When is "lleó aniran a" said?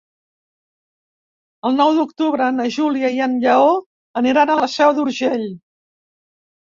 3.45-4.59